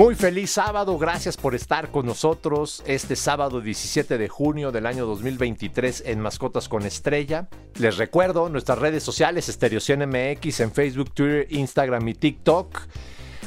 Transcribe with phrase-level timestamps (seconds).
[0.00, 5.04] Muy feliz sábado, gracias por estar con nosotros este sábado 17 de junio del año
[5.04, 7.50] 2023 en Mascotas con Estrella.
[7.78, 12.80] Les recuerdo nuestras redes sociales, Estereo MX en Facebook, Twitter, Instagram y TikTok.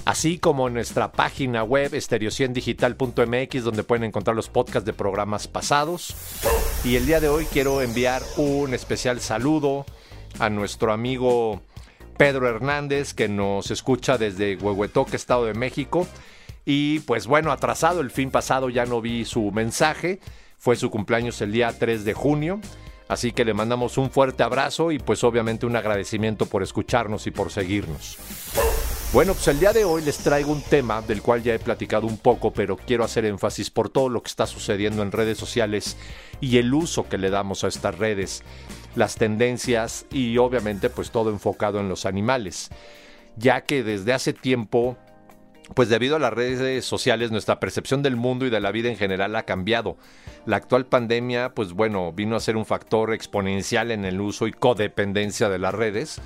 [0.05, 6.13] Así como nuestra página web estereociendigital.mx donde pueden encontrar los podcasts de programas pasados.
[6.83, 9.87] Y el día de hoy quiero enviar un especial saludo
[10.37, 11.63] a nuestro amigo
[12.15, 16.05] Pedro Hernández que nos escucha desde Huehuetoque, Estado de México
[16.65, 20.19] y pues bueno, atrasado el fin pasado ya no vi su mensaje.
[20.57, 22.61] Fue su cumpleaños el día 3 de junio.
[23.09, 27.31] Así que le mandamos un fuerte abrazo y pues obviamente un agradecimiento por escucharnos y
[27.31, 28.17] por seguirnos.
[29.11, 32.07] Bueno, pues el día de hoy les traigo un tema del cual ya he platicado
[32.07, 35.97] un poco, pero quiero hacer énfasis por todo lo que está sucediendo en redes sociales
[36.41, 38.41] y el uso que le damos a estas redes,
[38.95, 42.71] las tendencias y obviamente pues todo enfocado en los animales,
[43.35, 44.97] ya que desde hace tiempo
[45.73, 48.97] pues debido a las redes sociales nuestra percepción del mundo y de la vida en
[48.97, 49.97] general ha cambiado.
[50.45, 54.51] La actual pandemia, pues bueno, vino a ser un factor exponencial en el uso y
[54.51, 56.21] codependencia de las redes.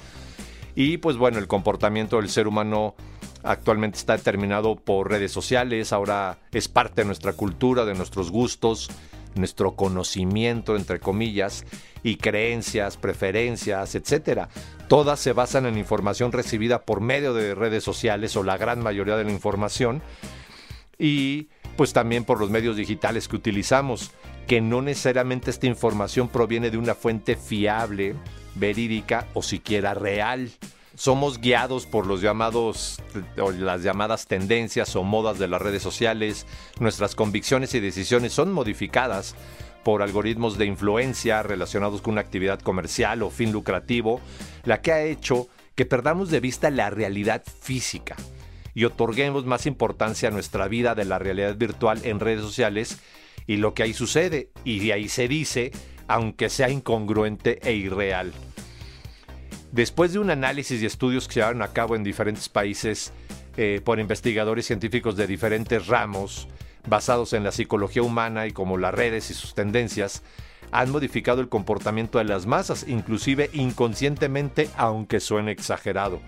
[0.76, 2.96] Y pues bueno, el comportamiento del ser humano
[3.44, 8.90] actualmente está determinado por redes sociales, ahora es parte de nuestra cultura, de nuestros gustos,
[9.36, 11.66] nuestro conocimiento, entre comillas,
[12.08, 14.48] y creencias, preferencias, etcétera.
[14.88, 19.18] Todas se basan en información recibida por medio de redes sociales o la gran mayoría
[19.18, 20.02] de la información
[20.98, 24.12] y pues también por los medios digitales que utilizamos,
[24.48, 28.16] que no necesariamente esta información proviene de una fuente fiable,
[28.56, 30.50] verídica o siquiera real
[30.96, 33.00] somos guiados por los llamados
[33.40, 36.48] o las llamadas tendencias o modas de las redes sociales.
[36.80, 39.36] Nuestras convicciones y decisiones son modificadas
[39.88, 44.20] por algoritmos de influencia relacionados con una actividad comercial o fin lucrativo,
[44.66, 48.18] la que ha hecho que perdamos de vista la realidad física
[48.74, 53.00] y otorguemos más importancia a nuestra vida de la realidad virtual en redes sociales
[53.46, 55.72] y lo que ahí sucede y de ahí se dice,
[56.10, 58.34] aunque sea incongruente e irreal.
[59.72, 63.14] Después de un análisis y estudios que se llevaron a cabo en diferentes países
[63.56, 66.50] eh, por investigadores científicos de diferentes ramos,
[66.88, 70.24] basados en la psicología humana y como las redes y sus tendencias,
[70.72, 76.20] han modificado el comportamiento de las masas, inclusive inconscientemente, aunque suene exagerado.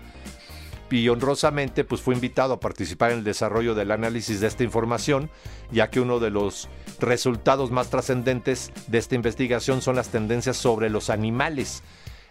[0.90, 5.30] Y honrosamente, pues fue invitado a participar en el desarrollo del análisis de esta información,
[5.70, 10.90] ya que uno de los resultados más trascendentes de esta investigación son las tendencias sobre
[10.90, 11.84] los animales,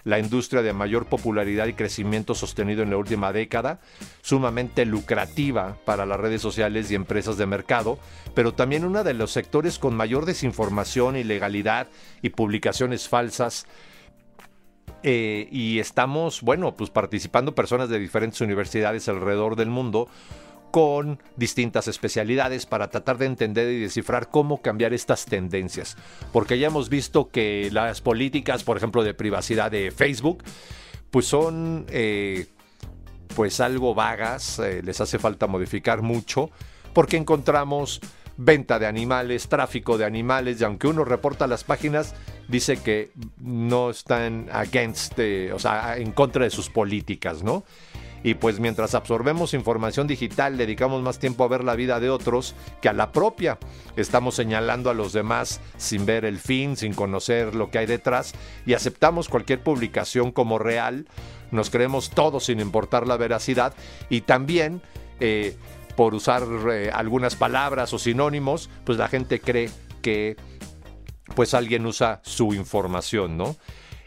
[0.03, 3.79] la industria de mayor popularidad y crecimiento sostenido en la última década,
[4.21, 7.99] sumamente lucrativa para las redes sociales y empresas de mercado,
[8.33, 11.87] pero también uno de los sectores con mayor desinformación, ilegalidad
[12.21, 13.65] y publicaciones falsas.
[15.03, 20.09] Eh, y estamos, bueno, pues participando personas de diferentes universidades alrededor del mundo
[20.71, 25.97] con distintas especialidades para tratar de entender y descifrar cómo cambiar estas tendencias.
[26.31, 30.43] Porque ya hemos visto que las políticas, por ejemplo, de privacidad de Facebook,
[31.11, 32.47] pues son eh,
[33.35, 36.49] pues algo vagas, eh, les hace falta modificar mucho,
[36.93, 38.01] porque encontramos
[38.37, 42.15] venta de animales, tráfico de animales, y aunque uno reporta las páginas,
[42.47, 45.19] dice que no están against,
[45.53, 47.65] o sea, en contra de sus políticas, ¿no?
[48.23, 52.55] Y pues mientras absorbemos información digital dedicamos más tiempo a ver la vida de otros
[52.81, 53.57] que a la propia.
[53.95, 58.33] Estamos señalando a los demás sin ver el fin, sin conocer lo que hay detrás
[58.65, 61.07] y aceptamos cualquier publicación como real,
[61.51, 63.73] nos creemos todo sin importar la veracidad
[64.09, 64.81] y también
[65.19, 65.57] eh,
[65.95, 69.69] por usar eh, algunas palabras o sinónimos, pues la gente cree
[70.01, 70.37] que
[71.35, 73.55] pues alguien usa su información, ¿no?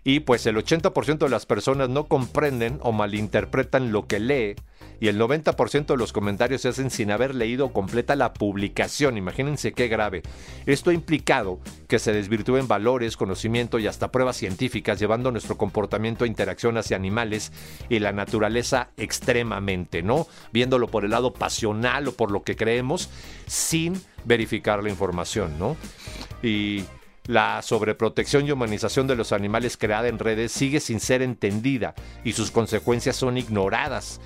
[0.04, 4.56] Y pues el 80% de las personas no comprenden o malinterpretan lo que lee
[5.02, 9.16] y el 90% de los comentarios se hacen sin haber leído completa la publicación.
[9.16, 10.22] Imagínense qué grave.
[10.64, 11.58] Esto ha implicado
[11.88, 16.96] que se desvirtúen valores, conocimiento y hasta pruebas científicas, llevando nuestro comportamiento a interacción hacia
[16.96, 17.50] animales
[17.88, 20.28] y la naturaleza extremadamente, ¿no?
[20.52, 23.10] Viéndolo por el lado pasional o por lo que creemos,
[23.49, 25.76] sin verificar la información, ¿no?
[26.44, 26.84] Y
[27.26, 32.32] la sobreprotección y humanización de los animales creada en redes sigue sin ser entendida y
[32.32, 34.20] sus consecuencias son ignoradas.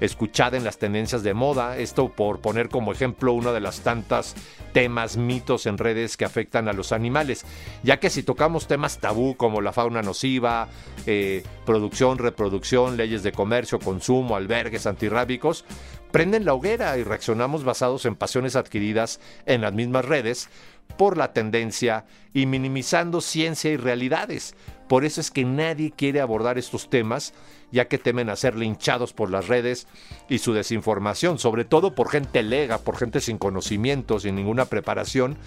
[0.00, 1.78] escuchada en las tendencias de moda.
[1.78, 4.34] Esto por poner como ejemplo uno de las tantas
[4.72, 7.44] temas, mitos en redes que afectan a los animales.
[7.84, 10.68] Ya que si tocamos temas tabú como la fauna nociva,
[11.06, 15.64] eh, producción, reproducción, leyes de comercio, consumo, albergues antirrábicos,
[16.10, 20.48] prenden la hoguera y reaccionamos basados en pasiones adquiridas en las mismas redes
[20.96, 24.54] por la tendencia y minimizando ciencia y realidades.
[24.88, 27.32] Por eso es que nadie quiere abordar estos temas,
[27.70, 29.86] ya que temen a ser linchados por las redes
[30.28, 35.38] y su desinformación, sobre todo por gente lega, por gente sin conocimiento, sin ninguna preparación,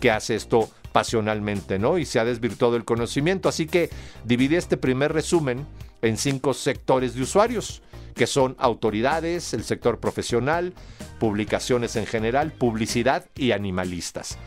[0.00, 1.98] que hace esto pasionalmente, ¿no?
[1.98, 3.48] Y se ha desvirtuado el conocimiento.
[3.48, 3.90] Así que
[4.24, 5.66] dividí este primer resumen
[6.02, 7.82] en cinco sectores de usuarios,
[8.14, 10.72] que son autoridades, el sector profesional,
[11.18, 14.38] publicaciones en general, publicidad y animalistas.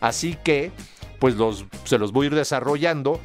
[0.00, 0.72] Así que,
[1.18, 3.20] pues los, se los voy a ir desarrollando.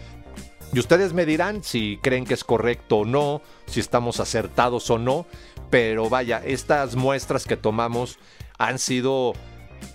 [0.74, 4.98] Y ustedes me dirán si creen que es correcto o no, si estamos acertados o
[4.98, 5.26] no.
[5.70, 8.20] Pero vaya, estas muestras que tomamos
[8.58, 9.34] han sido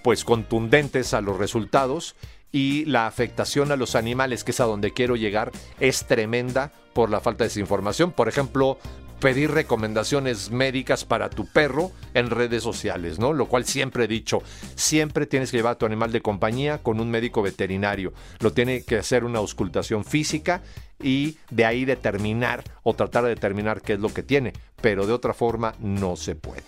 [0.02, 2.16] pues contundentes a los resultados
[2.52, 7.10] y la afectación a los animales, que es a donde quiero llegar, es tremenda por
[7.10, 8.12] la falta de desinformación.
[8.12, 8.78] Por ejemplo,
[9.20, 13.32] pedir recomendaciones médicas para tu perro en redes sociales, ¿no?
[13.32, 14.42] Lo cual siempre he dicho,
[14.74, 18.12] siempre tienes que llevar a tu animal de compañía con un médico veterinario.
[18.40, 20.62] Lo tiene que hacer una auscultación física
[21.02, 25.12] y de ahí determinar o tratar de determinar qué es lo que tiene, pero de
[25.12, 26.62] otra forma no se puede.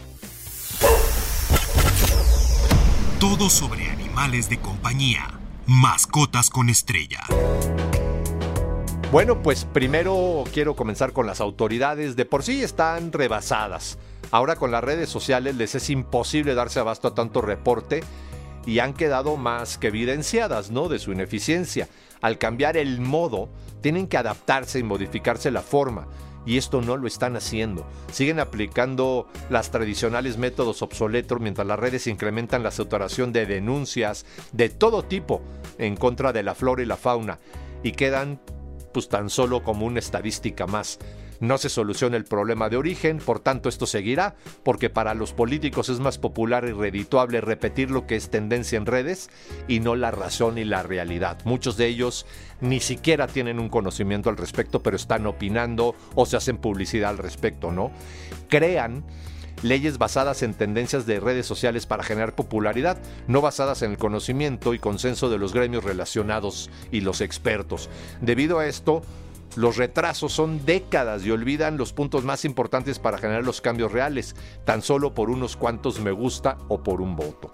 [3.18, 5.38] Todo sobre animales de compañía.
[5.66, 7.20] Mascotas con estrella.
[9.12, 12.16] Bueno, pues primero quiero comenzar con las autoridades.
[12.16, 13.98] De por sí están rebasadas.
[14.30, 18.02] Ahora con las redes sociales les es imposible darse abasto a tanto reporte
[18.64, 20.88] y han quedado más que evidenciadas, ¿no?
[20.88, 21.90] De su ineficiencia.
[22.22, 23.50] Al cambiar el modo,
[23.82, 26.08] tienen que adaptarse y modificarse la forma.
[26.46, 27.86] Y esto no lo están haciendo.
[28.10, 34.70] Siguen aplicando las tradicionales métodos obsoletos mientras las redes incrementan la saturación de denuncias de
[34.70, 35.42] todo tipo
[35.76, 37.38] en contra de la flora y la fauna.
[37.82, 38.40] Y quedan
[38.92, 40.98] pues tan solo como una estadística más.
[41.40, 45.88] No se soluciona el problema de origen, por tanto esto seguirá, porque para los políticos
[45.88, 49.28] es más popular y redituable repetir lo que es tendencia en redes
[49.66, 51.38] y no la razón y la realidad.
[51.44, 52.26] Muchos de ellos
[52.60, 57.18] ni siquiera tienen un conocimiento al respecto, pero están opinando o se hacen publicidad al
[57.18, 57.90] respecto, ¿no?
[58.48, 59.04] Crean
[59.62, 64.74] leyes basadas en tendencias de redes sociales para generar popularidad, no basadas en el conocimiento
[64.74, 67.88] y consenso de los gremios relacionados y los expertos.
[68.20, 69.02] Debido a esto,
[69.56, 74.34] los retrasos son décadas y olvidan los puntos más importantes para generar los cambios reales,
[74.64, 77.50] tan solo por unos cuantos me gusta o por un voto.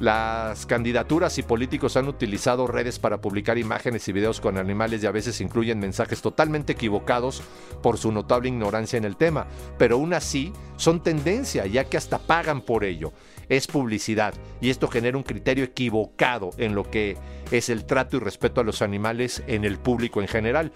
[0.00, 5.06] Las candidaturas y políticos han utilizado redes para publicar imágenes y videos con animales y
[5.06, 7.42] a veces incluyen mensajes totalmente equivocados
[7.82, 12.18] por su notable ignorancia en el tema, pero aún así son tendencia ya que hasta
[12.18, 13.12] pagan por ello.
[13.48, 17.16] Es publicidad y esto genera un criterio equivocado en lo que
[17.50, 20.70] es el trato y respeto a los animales en el público en general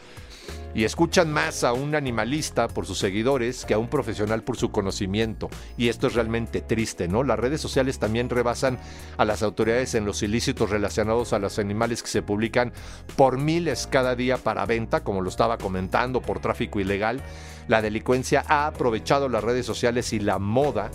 [0.74, 4.70] y escuchan más a un animalista por sus seguidores que a un profesional por su
[4.70, 5.50] conocimiento.
[5.76, 7.22] Y esto es realmente triste, ¿no?
[7.22, 8.78] Las redes sociales también rebasan
[9.16, 12.72] a las autoridades en los ilícitos relacionados a los animales que se publican
[13.16, 17.22] por miles cada día para venta, como lo estaba comentando, por tráfico ilegal.
[17.69, 20.90] La delincuencia ha aprovechado las redes sociales y la moda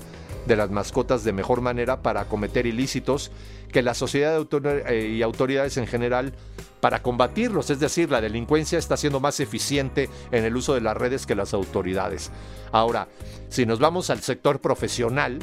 [0.48, 3.32] de las mascotas de mejor manera para cometer ilícitos
[3.72, 4.42] que la sociedad
[4.88, 6.34] eh, y autoridades en general
[6.80, 7.70] para combatirlos.
[7.70, 11.36] Es decir, la delincuencia está siendo más eficiente en el uso de las redes que
[11.36, 12.32] las autoridades.
[12.72, 13.08] Ahora,
[13.50, 15.40] si nos vamos al sector profesional,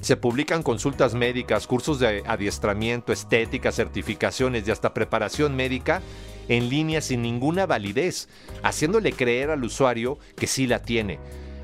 [0.00, 6.00] se publican consultas médicas, cursos de adiestramiento, estética, certificaciones y hasta preparación médica
[6.48, 8.28] en línea sin ninguna validez,
[8.62, 11.20] haciéndole creer al usuario que sí la tiene.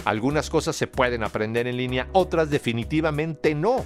[0.07, 3.85] Algunas cosas se pueden aprender en línea, otras definitivamente no.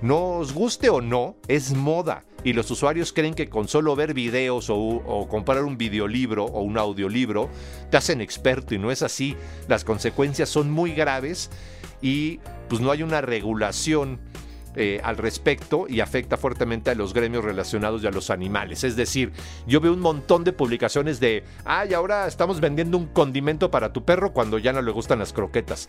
[0.00, 2.24] Nos guste o no, es moda.
[2.42, 6.78] Y los usuarios creen que con solo ver videos o, comprar un videolibro o un
[6.78, 7.50] audiolibro
[7.90, 9.36] te hacen experto y no es así.
[9.68, 11.50] Las consecuencias son muy graves
[12.00, 12.40] y
[12.70, 14.20] pues no hay una regulación
[14.74, 18.84] eh, al respecto y afecta fuertemente a los gremios relacionados y a los animales.
[18.84, 19.32] Es decir,
[19.66, 24.04] yo veo un montón de publicaciones de, ay, ahora estamos vendiendo un condimento para tu
[24.04, 25.88] perro cuando ya no le gustan las croquetas.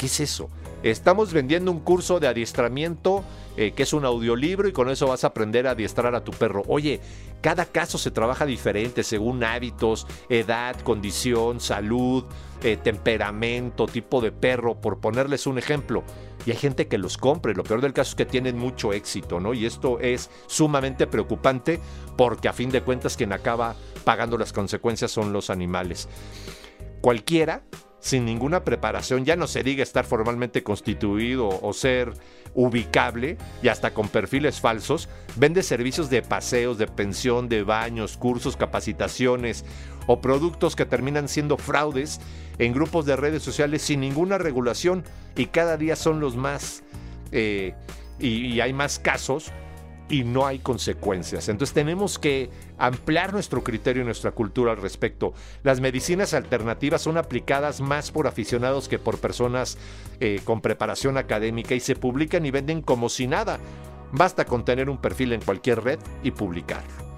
[0.00, 0.48] ¿Qué es eso?
[0.82, 3.22] Estamos vendiendo un curso de adiestramiento
[3.58, 6.32] eh, que es un audiolibro y con eso vas a aprender a adiestrar a tu
[6.32, 6.62] perro.
[6.68, 7.02] Oye,
[7.42, 12.24] cada caso se trabaja diferente según hábitos, edad, condición, salud,
[12.62, 16.02] eh, temperamento, tipo de perro, por ponerles un ejemplo.
[16.46, 17.52] Y hay gente que los compre.
[17.52, 19.52] Lo peor del caso es que tienen mucho éxito, ¿no?
[19.52, 21.78] Y esto es sumamente preocupante
[22.16, 26.08] porque a fin de cuentas quien acaba pagando las consecuencias son los animales.
[27.02, 27.64] Cualquiera
[28.00, 32.12] sin ninguna preparación, ya no se diga estar formalmente constituido o ser
[32.54, 38.56] ubicable y hasta con perfiles falsos, vende servicios de paseos, de pensión, de baños, cursos,
[38.56, 39.64] capacitaciones
[40.06, 42.20] o productos que terminan siendo fraudes
[42.58, 45.04] en grupos de redes sociales sin ninguna regulación
[45.36, 46.82] y cada día son los más
[47.32, 47.74] eh,
[48.18, 49.52] y hay más casos
[50.10, 51.48] y no hay consecuencias.
[51.48, 55.32] Entonces tenemos que ampliar nuestro criterio y nuestra cultura al respecto.
[55.62, 59.78] Las medicinas alternativas son aplicadas más por aficionados que por personas
[60.18, 63.58] eh, con preparación académica y se publican y venden como si nada.
[64.12, 67.09] Basta con tener un perfil en cualquier red y publicar.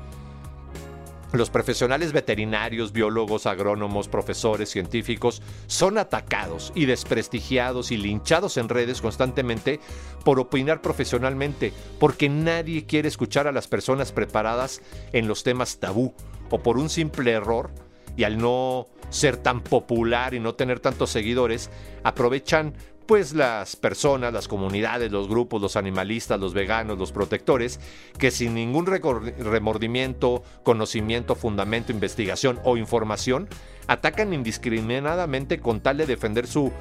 [1.33, 9.01] Los profesionales veterinarios, biólogos, agrónomos, profesores, científicos son atacados y desprestigiados y linchados en redes
[9.01, 9.81] constantemente
[10.27, 14.83] por opinar profesionalmente, porque nadie quiere escuchar a las personas preparadas
[15.15, 16.13] en los temas tabú
[16.51, 17.71] o por un simple error
[18.15, 21.71] y al no ser tan popular y no tener tantos seguidores,
[22.05, 22.75] aprovechan
[23.07, 27.81] pues las personas, las comunidades, los grupos, los animalistas, los veganos, los protectores,
[28.19, 33.49] que sin ningún remordimiento, conocimiento, fundamento, investigación o información,
[33.87, 36.73] atacan indiscriminadamente con tal de defender su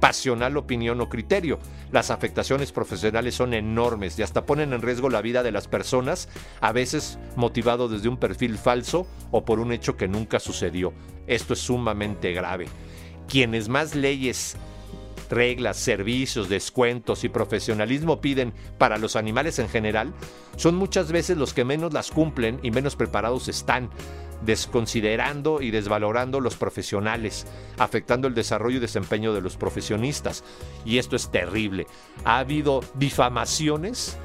[0.00, 1.58] pasional opinión o criterio.
[1.92, 6.28] Las afectaciones profesionales son enormes y hasta ponen en riesgo la vida de las personas,
[6.60, 10.92] a veces motivado desde un perfil falso o por un hecho que nunca sucedió.
[11.26, 12.66] Esto es sumamente grave.
[13.28, 14.56] Quienes más leyes
[15.30, 20.12] reglas, servicios, descuentos y profesionalismo piden para los animales en general,
[20.56, 23.90] son muchas veces los que menos las cumplen y menos preparados están,
[24.44, 27.46] desconsiderando y desvalorando los profesionales,
[27.78, 30.44] afectando el desarrollo y desempeño de los profesionistas.
[30.84, 31.86] Y esto es terrible.
[32.24, 34.18] Ha habido difamaciones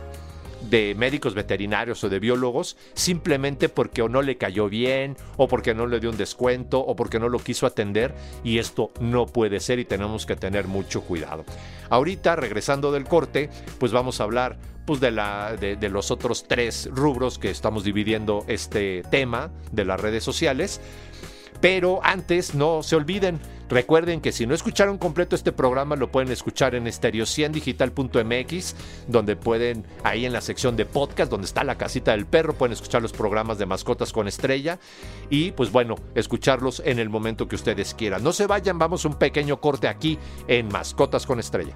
[0.69, 5.73] de médicos veterinarios o de biólogos simplemente porque o no le cayó bien o porque
[5.73, 9.59] no le dio un descuento o porque no lo quiso atender y esto no puede
[9.59, 11.45] ser y tenemos que tener mucho cuidado.
[11.89, 16.47] Ahorita regresando del corte pues vamos a hablar pues de, la, de, de los otros
[16.47, 20.79] tres rubros que estamos dividiendo este tema de las redes sociales.
[21.61, 26.31] Pero antes, no se olviden, recuerden que si no escucharon completo este programa, lo pueden
[26.31, 28.75] escuchar en estereociendigital.mx,
[29.07, 32.73] donde pueden, ahí en la sección de podcast, donde está la casita del perro, pueden
[32.73, 34.79] escuchar los programas de mascotas con estrella
[35.29, 38.23] y pues bueno, escucharlos en el momento que ustedes quieran.
[38.23, 40.17] No se vayan, vamos a un pequeño corte aquí
[40.47, 41.75] en Mascotas con estrella.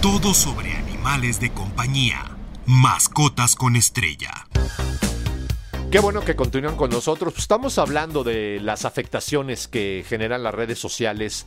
[0.00, 2.36] Todo sobre animales de compañía.
[2.66, 4.46] Mascotas con estrella.
[5.94, 7.34] Qué bueno que continúan con nosotros.
[7.38, 11.46] Estamos hablando de las afectaciones que generan las redes sociales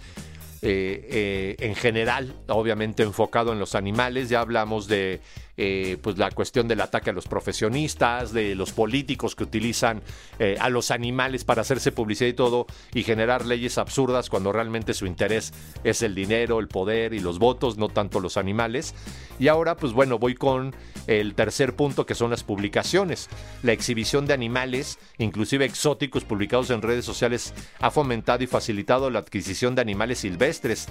[0.62, 4.30] eh, eh, en general, obviamente enfocado en los animales.
[4.30, 5.20] Ya hablamos de
[5.58, 10.04] eh, pues la cuestión del ataque a los profesionistas, de los políticos que utilizan
[10.40, 14.94] eh, a los animales para hacerse publicidad y todo, y generar leyes absurdas cuando realmente
[14.94, 18.94] su interés es el dinero, el poder y los votos, no tanto los animales.
[19.40, 20.76] Y ahora, pues bueno, voy con
[21.08, 23.30] el tercer punto que son las publicaciones.
[23.64, 29.20] La exhibición de animales, inclusive exóticos, publicados en redes sociales, ha fomentado y facilitado la
[29.20, 30.88] adquisición de animales silvestres.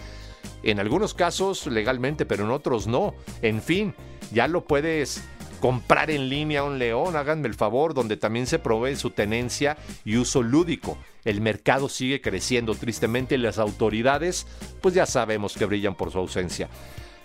[0.66, 3.14] En algunos casos legalmente, pero en otros no.
[3.40, 3.94] En fin,
[4.32, 5.22] ya lo puedes
[5.60, 10.16] comprar en línea un león, háganme el favor, donde también se provee su tenencia y
[10.16, 10.98] uso lúdico.
[11.24, 14.48] El mercado sigue creciendo tristemente y las autoridades,
[14.80, 16.68] pues ya sabemos que brillan por su ausencia.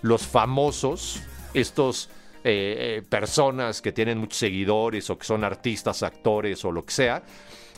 [0.02, 1.20] Los famosos,
[1.52, 2.10] estos
[2.44, 6.92] eh, eh, personas que tienen muchos seguidores o que son artistas, actores o lo que
[6.92, 7.24] sea,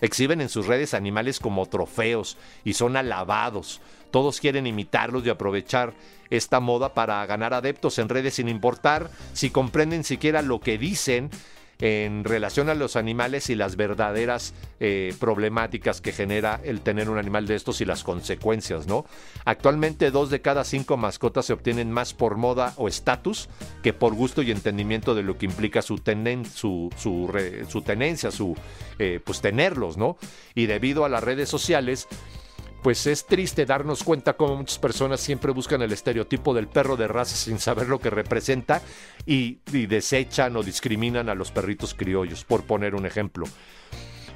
[0.03, 3.81] exhiben en sus redes animales como trofeos y son alabados.
[4.15, 5.93] Todos quieren imitarlos y aprovechar
[6.31, 11.31] esta moda para ganar adeptos en redes sin importar si comprenden siquiera lo que dicen
[11.81, 17.19] en relación a los animales y las verdaderas eh, problemáticas que genera el tener un
[17.19, 19.05] animal de estos y las consecuencias, ¿no?
[19.45, 23.49] Actualmente dos de cada cinco mascotas se obtienen más por moda o estatus
[23.83, 26.01] que por gusto y entendimiento de lo que implica su,
[26.55, 26.91] su,
[27.69, 28.57] su, tenencia, su,
[29.01, 30.19] eh, pues tenerlos, ¿no?
[30.55, 32.07] Y debido a las redes sociales,
[32.85, 37.09] pues es triste darnos cuenta cómo muchas personas siempre buscan el estereotipo del perro de
[37.09, 38.83] raza sin saber lo que representa
[39.25, 43.47] y, desechan o discriminan a los perritos criollos, por poner un ejemplo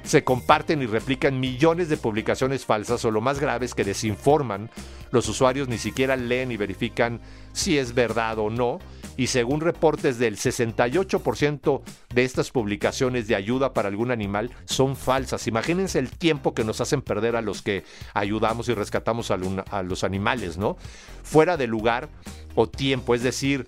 [0.01, 4.71] se comparten y replican millones de publicaciones falsas o lo más grave es que desinforman.
[5.11, 7.19] Los usuarios ni siquiera leen y verifican
[7.51, 8.79] si es verdad o no
[9.19, 11.81] y según reportes del 68%
[12.13, 15.45] de estas publicaciones de ayuda para algún animal son falsas.
[15.45, 17.83] Imagínense el tiempo que nos hacen perder a los que
[18.13, 19.35] ayudamos y rescatamos a,
[19.83, 20.77] los animales, ¿no?
[21.21, 22.07] Fuera de lugar
[22.55, 23.65] o tiempo, es decir,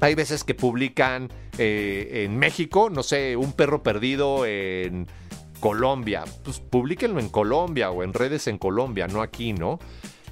[0.00, 5.06] hay veces que publican eh, en México, no sé, un perro perdido en
[5.60, 9.78] Colombia, pues publíquenlo en Colombia o en redes en Colombia, no aquí, ¿no?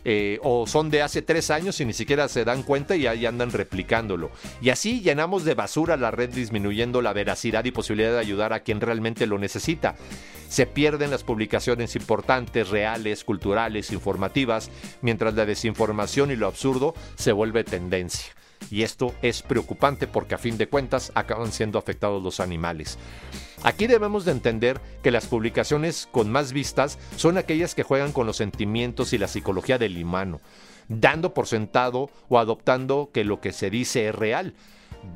[0.08, 3.26] Eh, o son de hace tres años y ni siquiera se dan cuenta y ahí
[3.26, 4.30] andan replicándolo.
[4.62, 8.60] Y así llenamos de basura la red disminuyendo la veracidad y posibilidad de ayudar a
[8.60, 9.96] quien realmente lo necesita.
[10.48, 14.70] Se pierden las publicaciones importantes, reales, culturales, informativas,
[15.02, 18.32] mientras la desinformación y lo absurdo se vuelve tendencia.
[18.70, 22.96] Y esto es preocupante porque a fin de cuentas acaban siendo afectados los animales.
[23.66, 28.24] Aquí debemos de entender que las publicaciones con más vistas son aquellas que juegan con
[28.24, 30.40] los sentimientos y la psicología del humano,
[30.86, 34.54] dando por sentado o adoptando que lo que se dice es real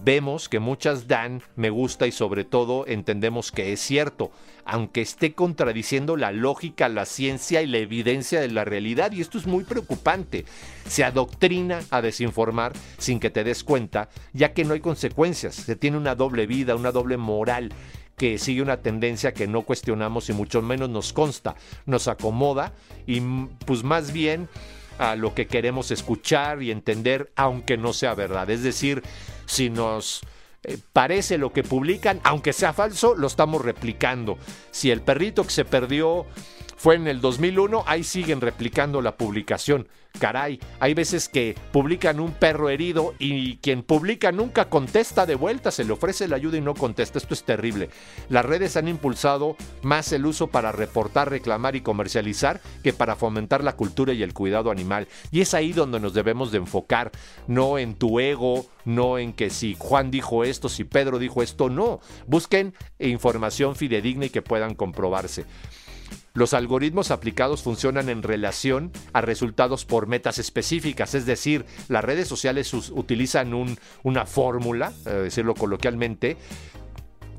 [0.04, 4.30] vemos que muchas dan me gusta y sobre todo entendemos que es cierto,
[4.64, 9.12] aunque esté contradiciendo la lógica, la ciencia y la evidencia de la realidad.
[9.12, 10.45] Y esto es muy preocupante.
[10.87, 15.54] Se adoctrina a desinformar sin que te des cuenta, ya que no hay consecuencias.
[15.54, 17.73] Se tiene una doble vida, una doble moral
[18.20, 21.54] que sigue una tendencia que no cuestionamos y mucho menos nos consta,
[21.86, 22.74] nos acomoda
[23.06, 23.22] y
[23.64, 24.46] pues más bien
[24.98, 28.50] a lo que queremos escuchar y entender, aunque no sea verdad.
[28.50, 29.02] Es decir,
[29.46, 30.20] si nos
[30.64, 34.36] eh, parece lo que publican, aunque sea falso, lo estamos replicando.
[34.70, 36.26] Si el perrito que se perdió
[36.80, 39.87] fue en el 2001, ahí siguen replicando la publicación.
[40.18, 45.70] Caray, hay veces que publican un perro herido y quien publica nunca contesta de vuelta,
[45.70, 47.18] se le ofrece la ayuda y no contesta.
[47.18, 47.90] Esto es terrible.
[48.30, 53.62] Las redes han impulsado más el uso para reportar, reclamar y comercializar que para fomentar
[53.62, 55.06] la cultura y el cuidado animal.
[55.30, 57.12] Y es ahí donde nos debemos de enfocar,
[57.46, 61.68] no en tu ego, no en que si Juan dijo esto, si Pedro dijo esto,
[61.68, 62.00] no.
[62.26, 65.44] Busquen información fidedigna y que puedan comprobarse.
[66.35, 72.29] Los algoritmos aplicados funcionan en relación a resultados por metas específicas, es decir, las redes
[72.29, 76.37] sociales utilizan una fórmula, eh, decirlo coloquialmente,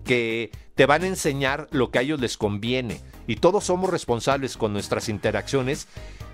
[0.03, 2.99] que te van a enseñar lo que a ellos les conviene.
[3.27, 5.87] Y todos somos responsables con nuestras interacciones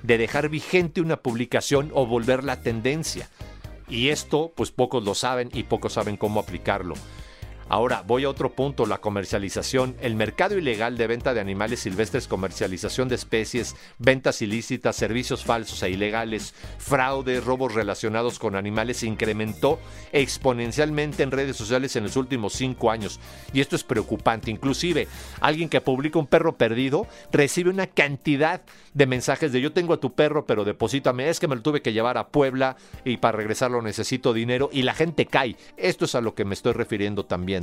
[0.03, 3.29] de dejar vigente una publicación o volver la tendencia.
[3.89, 6.96] Y esto, pues pocos lo saben y pocos saben cómo aplicarlo.
[7.69, 9.97] Ahora voy a otro punto, la comercialización.
[10.00, 15.84] El mercado ilegal de venta de animales silvestres, comercialización de especies, ventas ilícitas, servicios falsos
[15.84, 19.80] e ilegales, fraude, robos relacionados con animales se incrementó
[20.13, 23.19] exponencialmente en redes sociales en los últimos cinco años.
[23.51, 24.49] Y esto es preocupante.
[24.49, 25.10] Inclusive,
[25.41, 28.62] alguien que publica un perro perdido recibe una cantidad
[28.93, 31.82] de mensajes de yo tengo a tu perro, pero deposítame, es que me lo tuve
[31.82, 35.58] que llevar a Puebla y para regresarlo necesito dinero y la gente cae.
[35.75, 37.57] Esto es a lo que me estoy refiriendo también.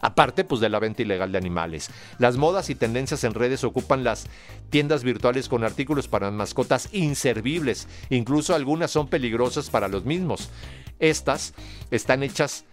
[0.00, 1.90] Aparte, pues de la venta ilegal de animales.
[2.18, 4.26] Las modas y tendencias en redes ocupan las
[4.70, 7.88] tiendas virtuales con artículos para mascotas inservibles.
[8.10, 10.50] Incluso algunas son peligrosas para los mismos.
[10.98, 11.54] Estas
[11.90, 12.64] están hechas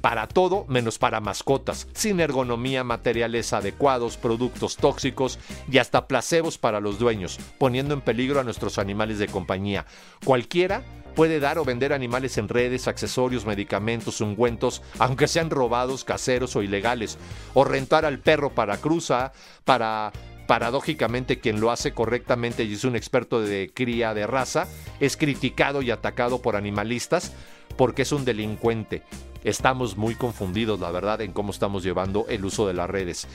[0.00, 5.38] para todo menos para mascotas, sin ergonomía, materiales adecuados, productos tóxicos
[5.70, 9.86] y hasta placebos para los dueños, poniendo en peligro a nuestros animales de compañía.
[10.24, 10.82] Cualquiera
[11.14, 16.62] puede dar o vender animales en redes, accesorios, medicamentos, ungüentos, aunque sean robados, caseros o
[16.62, 17.18] ilegales,
[17.54, 19.32] o rentar al perro para cruza,
[19.64, 20.12] para
[20.46, 24.66] paradójicamente quien lo hace correctamente y es un experto de cría de raza,
[25.00, 27.32] es criticado y atacado por animalistas
[27.76, 29.02] porque es un delincuente.
[29.42, 33.28] Estamos muy confundidos, la verdad, en cómo estamos llevando el uso de las redes.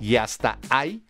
[0.00, 1.02] Y hasta hay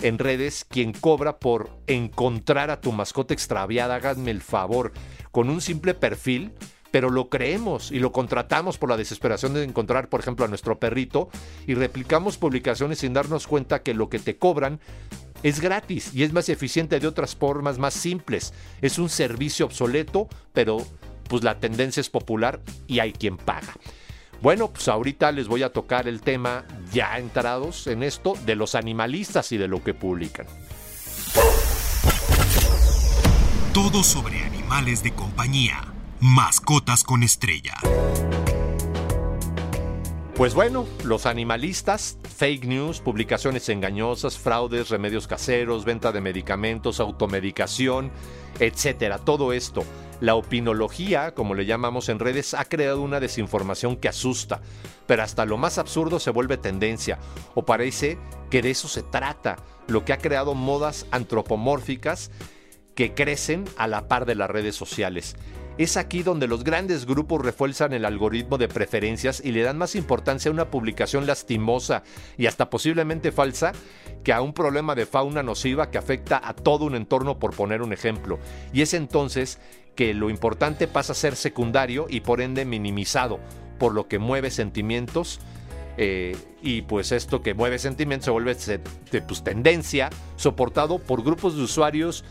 [0.00, 4.92] en redes quien cobra por encontrar a tu mascota extraviada, háganme el favor,
[5.32, 6.52] con un simple perfil,
[6.90, 10.78] pero lo creemos y lo contratamos por la desesperación de encontrar, por ejemplo, a nuestro
[10.78, 11.28] perrito
[11.66, 14.80] y replicamos publicaciones sin darnos cuenta que lo que te cobran
[15.42, 18.54] es gratis y es más eficiente de otras formas más simples.
[18.80, 20.78] Es un servicio obsoleto, pero
[21.28, 23.74] pues la tendencia es popular y hay quien paga.
[24.40, 28.74] Bueno, pues ahorita les voy a tocar el tema, ya entrados en esto, de los
[28.74, 30.46] animalistas y de lo que publican.
[33.74, 35.92] Todo sobre animales de compañía.
[36.20, 37.74] Mascotas con estrella.
[40.34, 48.12] Pues bueno, los animalistas, fake news, publicaciones engañosas, fraudes, remedios caseros, venta de medicamentos, automedicación,
[48.60, 49.18] etcétera.
[49.18, 49.84] Todo esto
[50.20, 54.60] la opinología, como le llamamos en redes, ha creado una desinformación que asusta,
[55.06, 57.18] pero hasta lo más absurdo se vuelve tendencia,
[57.54, 58.18] o parece
[58.50, 62.30] que de eso se trata, lo que ha creado modas antropomórficas
[62.94, 65.36] que crecen a la par de las redes sociales.
[65.78, 69.94] Es aquí donde los grandes grupos refuerzan el algoritmo de preferencias y le dan más
[69.94, 72.02] importancia a una publicación lastimosa
[72.36, 73.70] y hasta posiblemente falsa
[74.24, 77.80] que a un problema de fauna nociva que afecta a todo un entorno por poner
[77.80, 78.40] un ejemplo.
[78.72, 79.60] Y es entonces
[79.98, 83.40] que lo importante pasa a ser secundario y por ende minimizado,
[83.80, 85.40] por lo que mueve sentimientos
[86.00, 88.54] Eh, y pues esto que mueve sentimientos se vuelve
[89.26, 92.22] pues, tendencia, soportado por grupos de usuarios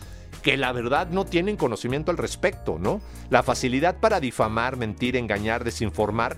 [0.41, 3.01] que la verdad no tienen conocimiento al respecto, ¿no?
[3.29, 6.37] La facilidad para difamar, mentir, engañar, desinformar,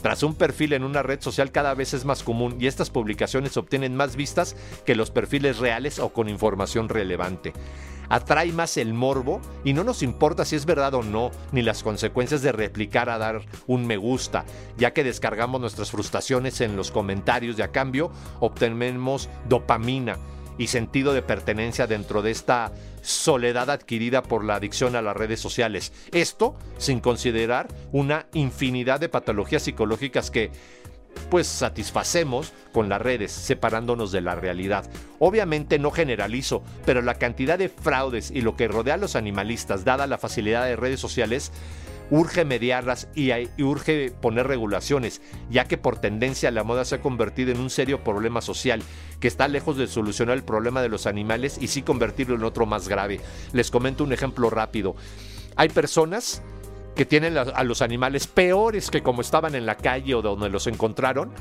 [0.00, 3.58] tras un perfil en una red social cada vez es más común y estas publicaciones
[3.58, 4.56] obtienen más vistas
[4.86, 7.52] que los perfiles reales o con información relevante
[8.12, 11.82] atrae más el morbo y no nos importa si es verdad o no, ni las
[11.82, 14.44] consecuencias de replicar a dar un me gusta,
[14.76, 20.18] ya que descargamos nuestras frustraciones en los comentarios y a cambio obtenemos dopamina
[20.58, 25.40] y sentido de pertenencia dentro de esta soledad adquirida por la adicción a las redes
[25.40, 25.94] sociales.
[26.12, 30.52] Esto sin considerar una infinidad de patologías psicológicas que
[31.30, 34.88] pues satisfacemos con las redes, separándonos de la realidad.
[35.18, 39.84] Obviamente no generalizo, pero la cantidad de fraudes y lo que rodea a los animalistas,
[39.84, 41.52] dada la facilidad de redes sociales,
[42.10, 43.30] urge mediarlas y,
[43.62, 48.04] urge poner regulaciones, ya que por tendencia la moda se ha convertido en un serio
[48.04, 48.82] problema social,
[49.18, 52.66] que está lejos de solucionar el problema de los animales y sí convertirlo en otro
[52.66, 53.20] más grave.
[53.54, 54.94] Les comento un ejemplo rápido.
[55.56, 56.42] Hay personas
[56.94, 60.66] que tienen a los animales peores que como estaban en la calle o donde los
[60.66, 61.32] encontraron,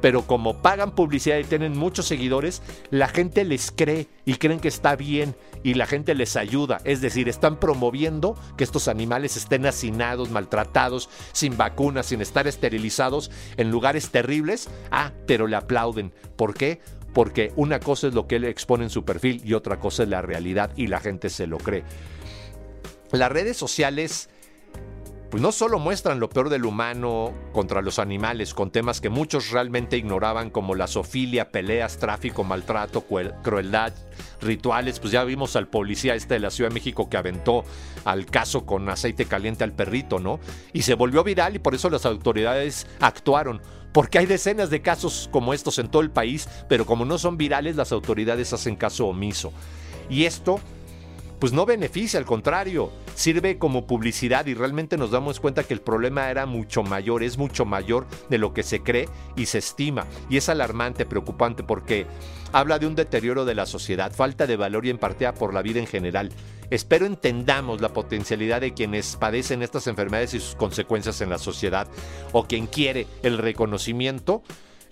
[0.00, 4.68] pero como pagan publicidad y tienen muchos seguidores, la gente les cree y creen que
[4.68, 6.80] está bien y la gente les ayuda.
[6.84, 13.30] Es decir, están promoviendo que estos animales estén hacinados, maltratados, sin vacunas, sin estar esterilizados
[13.56, 14.68] en lugares terribles.
[14.90, 16.14] Ah, pero le aplauden.
[16.36, 16.80] ¿Por qué?
[17.12, 20.08] Porque una cosa es lo que él expone en su perfil y otra cosa es
[20.08, 21.84] la realidad y la gente se lo cree.
[23.12, 24.30] Las redes sociales
[25.30, 29.50] pues no solo muestran lo peor del humano contra los animales, con temas que muchos
[29.50, 33.04] realmente ignoraban como la sofilia, peleas, tráfico, maltrato,
[33.42, 33.92] crueldad,
[34.40, 37.64] rituales, pues ya vimos al policía este de la Ciudad de México que aventó
[38.04, 40.40] al caso con aceite caliente al perrito, ¿no?
[40.72, 43.62] Y se volvió viral y por eso las autoridades actuaron.
[43.92, 47.36] Porque hay decenas de casos como estos en todo el país, pero como no son
[47.36, 49.52] virales, las autoridades hacen caso omiso.
[50.08, 50.60] Y esto
[51.40, 55.80] pues no beneficia, al contrario, sirve como publicidad y realmente nos damos cuenta que el
[55.80, 60.06] problema era mucho mayor, es mucho mayor de lo que se cree y se estima.
[60.28, 62.06] Y es alarmante, preocupante, porque
[62.52, 65.80] habla de un deterioro de la sociedad, falta de valor y empatía por la vida
[65.80, 66.30] en general.
[66.68, 71.88] Espero entendamos la potencialidad de quienes padecen estas enfermedades y sus consecuencias en la sociedad,
[72.32, 74.42] o quien quiere el reconocimiento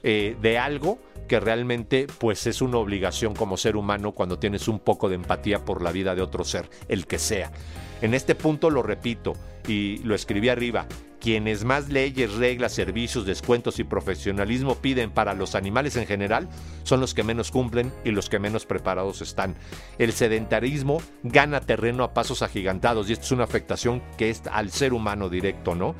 [0.03, 4.81] eh, de algo que realmente pues es una obligación como ser humano cuando tienes un
[4.81, 7.53] poco de empatía por la vida de otro ser, el que sea.
[8.01, 9.35] En este punto lo repito
[9.67, 10.87] y lo escribí arriba,
[11.21, 16.49] quienes más leyes, reglas, servicios, descuentos y profesionalismo piden para los animales en general
[16.85, 19.57] son los que menos cumplen y los que menos preparados están.
[19.99, 24.71] El sedentarismo gana terreno a pasos agigantados y esto es una afectación que es al
[24.71, 25.95] ser humano directo, ¿no?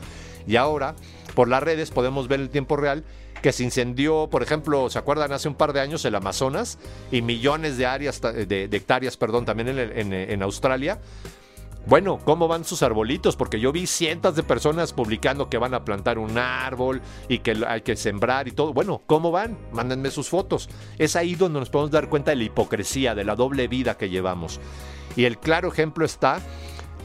[0.47, 0.95] Y ahora,
[1.35, 3.05] por las redes podemos ver el tiempo real
[3.43, 5.33] que se incendió, por ejemplo, ¿se acuerdan?
[5.33, 6.79] Hace un par de años el Amazonas
[7.11, 11.01] y millones de, áreas, de, hectáreas perdón, también en, Australia.
[11.87, 13.37] Bueno, ¿cómo van sus arbolitos?
[13.37, 17.57] Porque yo vi cientos de personas publicando que van a plantar un árbol y que
[17.67, 18.75] hay que sembrar y todo.
[18.75, 19.57] Bueno, ¿cómo van?
[19.73, 20.69] Mándenme sus fotos.
[20.99, 24.11] Es ahí donde nos podemos dar cuenta de la hipocresía, de la doble vida que
[24.11, 24.61] llevamos.
[25.17, 26.41] Y el claro ejemplo está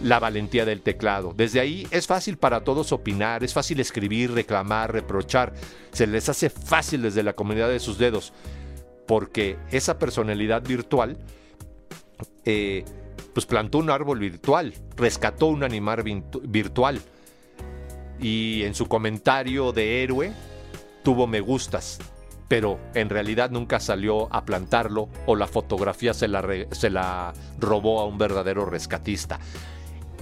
[0.04, 1.34] la valentía del teclado.
[1.36, 5.54] Desde ahí es fácil para todos opinar, es fácil escribir, reclamar, reprochar.
[5.92, 8.34] Se les hace fácil desde la comunidad de sus dedos,
[9.08, 11.18] porque esa personalidad virtual,
[12.46, 12.84] eh,
[13.34, 16.04] pues plantó un árbol virtual, rescató un animal
[16.44, 17.02] virtual
[18.20, 20.34] y en su comentario de héroe
[21.04, 22.00] tuvo me gustas,
[22.48, 28.02] pero en realidad nunca salió a plantarlo o la fotografía se la, se la robó
[28.02, 29.40] a un verdadero rescatista.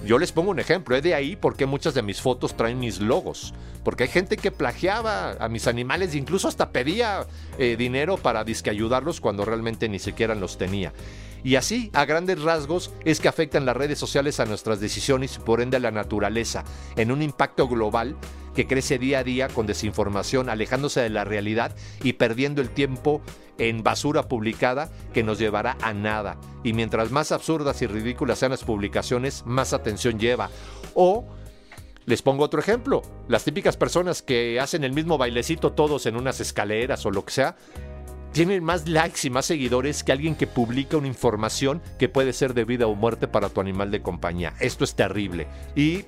[0.04, 3.00] Yo les pongo un ejemplo, es de ahí porque muchas de mis fotos traen mis
[3.00, 8.16] logos, porque hay gente que plagiaba a mis animales e incluso hasta pedía eh, dinero
[8.16, 10.92] para disque ayudarlos cuando realmente ni siquiera los tenía.
[11.44, 15.40] Y así, a grandes rasgos, es que afectan las redes sociales a nuestras decisiones y
[15.40, 16.64] por ende a la naturaleza,
[16.96, 18.16] en un impacto global
[18.54, 23.22] que crece día a día con desinformación, alejándose de la realidad y perdiendo el tiempo
[23.58, 26.38] en basura publicada que nos llevará a nada.
[26.62, 30.50] Y mientras más absurdas y ridículas sean las publicaciones, más atención lleva.
[30.94, 31.24] O
[32.04, 36.40] les pongo otro ejemplo, las típicas personas que hacen el mismo bailecito todos en unas
[36.40, 37.56] escaleras o lo que sea,
[38.32, 42.54] tienen más likes y más seguidores que alguien que publica una información que puede ser
[42.54, 44.54] de vida o muerte para tu animal de compañía.
[44.58, 45.46] Esto es terrible.
[45.76, 46.04] Y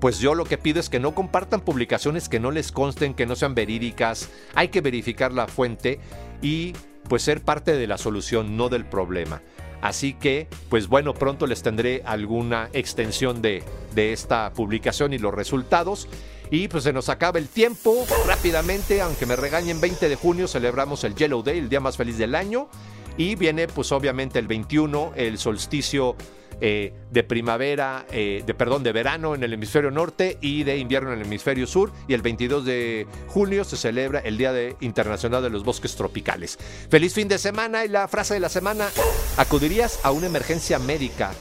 [0.00, 3.26] pues yo lo que pido es que no compartan publicaciones que no les consten, que
[3.26, 4.28] no sean verídicas.
[4.54, 5.98] Hay que verificar la fuente
[6.42, 6.74] y
[7.08, 9.40] pues ser parte de la solución, no del problema.
[9.80, 13.62] Así que, pues bueno, pronto les tendré alguna extensión de,
[13.94, 16.08] de esta publicación y los resultados.
[16.50, 21.04] Y pues se nos acaba el tiempo rápidamente, aunque me regañen 20 de junio, celebramos
[21.04, 22.68] el Yellow Day, el día más feliz del año.
[23.16, 26.16] Y viene pues obviamente el 21, el solsticio
[26.60, 31.12] eh, de primavera, eh, de perdón, de verano en el hemisferio norte y de invierno
[31.12, 31.92] en el hemisferio sur.
[32.08, 36.58] Y el 22 de junio se celebra el Día de Internacional de los Bosques Tropicales.
[36.90, 38.88] Feliz fin de semana y la frase de la semana,
[39.36, 41.32] ¿acudirías a una emergencia médica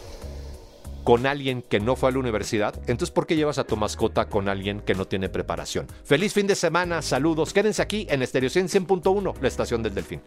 [1.06, 2.76] con alguien que no fue a la universidad?
[2.88, 5.88] Entonces, ¿por qué llevas a tu mascota con alguien que no tiene preparación?
[6.04, 10.22] Feliz fin de semana, saludos, quédense aquí en Estéreo 100.1, la estación del Delfín.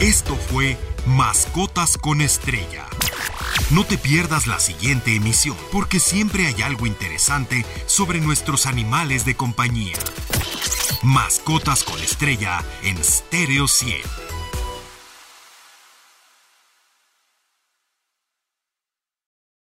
[0.00, 2.86] Esto fue Mascotas con Estrella.
[3.70, 9.34] No te pierdas la siguiente emisión, porque siempre hay algo interesante sobre nuestros animales de
[9.34, 9.98] compañía.
[11.02, 14.29] Mascotas con Estrella en Stereo 100.